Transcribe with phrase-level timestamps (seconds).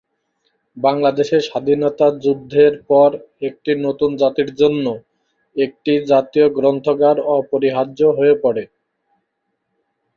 [0.77, 3.09] বাংলাদেশের স্বাধীনতা যুদ্ধের পর,
[3.41, 4.85] একটি নতুন জাতির জন্য
[5.55, 8.63] একটি জাতীয় গ্রন্থাগার অপরিহার্য হয়ে পড়ে।